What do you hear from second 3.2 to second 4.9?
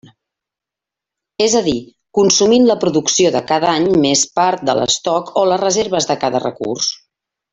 de cada any més part de